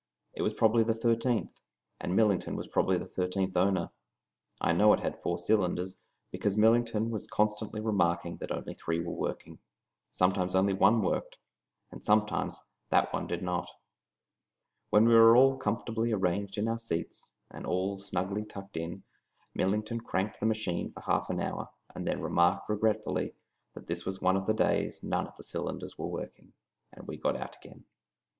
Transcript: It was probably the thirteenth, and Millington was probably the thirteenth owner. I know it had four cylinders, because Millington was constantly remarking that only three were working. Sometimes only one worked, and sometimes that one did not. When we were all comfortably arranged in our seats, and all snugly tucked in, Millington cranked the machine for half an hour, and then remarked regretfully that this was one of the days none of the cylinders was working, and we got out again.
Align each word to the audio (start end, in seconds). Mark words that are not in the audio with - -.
It 0.33 0.41
was 0.41 0.55
probably 0.55 0.83
the 0.83 0.95
thirteenth, 0.95 1.51
and 1.99 2.15
Millington 2.15 2.55
was 2.55 2.65
probably 2.67 2.97
the 2.97 3.05
thirteenth 3.05 3.55
owner. 3.55 3.91
I 4.59 4.71
know 4.73 4.93
it 4.93 4.99
had 5.01 5.21
four 5.21 5.37
cylinders, 5.37 5.99
because 6.31 6.57
Millington 6.57 7.11
was 7.11 7.27
constantly 7.27 7.79
remarking 7.81 8.37
that 8.37 8.51
only 8.51 8.73
three 8.73 8.99
were 8.99 9.13
working. 9.13 9.59
Sometimes 10.09 10.55
only 10.55 10.73
one 10.73 11.03
worked, 11.03 11.37
and 11.91 12.03
sometimes 12.03 12.59
that 12.89 13.13
one 13.13 13.27
did 13.27 13.43
not. 13.43 13.69
When 14.89 15.07
we 15.07 15.13
were 15.13 15.35
all 15.37 15.55
comfortably 15.59 16.11
arranged 16.13 16.57
in 16.57 16.67
our 16.67 16.79
seats, 16.79 17.31
and 17.51 17.67
all 17.67 17.99
snugly 17.99 18.43
tucked 18.43 18.77
in, 18.77 19.03
Millington 19.53 20.01
cranked 20.01 20.39
the 20.39 20.47
machine 20.47 20.91
for 20.93 21.01
half 21.01 21.29
an 21.29 21.39
hour, 21.39 21.69
and 21.93 22.07
then 22.07 22.23
remarked 22.23 22.67
regretfully 22.69 23.35
that 23.75 23.85
this 23.85 24.03
was 24.03 24.19
one 24.19 24.35
of 24.35 24.47
the 24.47 24.55
days 24.55 25.03
none 25.03 25.27
of 25.27 25.37
the 25.37 25.43
cylinders 25.43 25.93
was 25.99 26.09
working, 26.09 26.53
and 26.91 27.05
we 27.07 27.17
got 27.17 27.35
out 27.35 27.55
again. 27.57 27.85